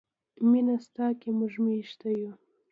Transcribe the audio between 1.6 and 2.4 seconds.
میشته یو.